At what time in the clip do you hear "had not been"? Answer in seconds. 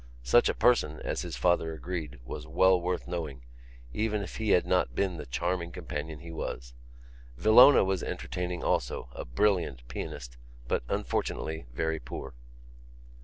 4.49-5.17